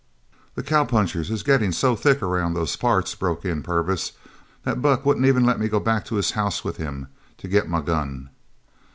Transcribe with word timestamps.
"The 0.55 0.63
cowpunchers 0.63 1.29
is 1.29 1.43
gettin' 1.43 1.71
so 1.71 1.95
thick 1.95 2.23
around 2.23 2.55
those 2.55 2.75
parts," 2.75 3.13
broke 3.13 3.45
in 3.45 3.61
Purvis, 3.61 4.13
"that 4.63 4.81
Buck 4.81 5.05
wouldn't 5.05 5.27
even 5.27 5.45
let 5.45 5.59
me 5.59 5.67
go 5.67 5.79
back 5.79 6.05
to 6.05 6.15
his 6.15 6.31
house 6.31 6.63
with 6.63 6.77
him 6.77 7.05
to 7.37 7.47
get 7.47 7.69
my 7.69 7.81
gun." 7.81 8.31